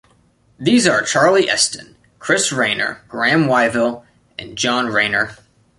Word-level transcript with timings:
These 0.59 0.87
are 0.87 1.03
Charlie 1.03 1.47
Elston, 1.47 1.95
Chris 2.17 2.51
Raynor, 2.51 3.03
Graham 3.07 3.45
Wyvill 3.45 4.03
and 4.39 4.57
John 4.57 4.87
Raynor. 4.87 5.37